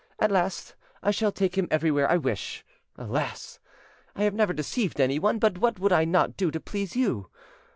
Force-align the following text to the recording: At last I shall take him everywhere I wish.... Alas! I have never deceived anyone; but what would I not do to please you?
At 0.17 0.31
last 0.31 0.73
I 1.03 1.11
shall 1.11 1.31
take 1.31 1.55
him 1.55 1.67
everywhere 1.69 2.09
I 2.09 2.17
wish.... 2.17 2.65
Alas! 2.97 3.59
I 4.15 4.23
have 4.23 4.33
never 4.33 4.51
deceived 4.51 4.99
anyone; 4.99 5.37
but 5.37 5.59
what 5.59 5.77
would 5.77 5.93
I 5.93 6.05
not 6.05 6.35
do 6.35 6.49
to 6.49 6.59
please 6.59 6.95
you? 6.95 7.29